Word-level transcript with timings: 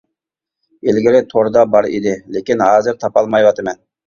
ئىلگىرى 0.87 1.19
توردا 1.33 1.65
بار 1.75 1.89
ئىدى، 1.93 2.15
لېكىن 2.37 2.65
ھازىر 2.71 2.99
تاپالمايۋاتىمەن. 3.05 3.81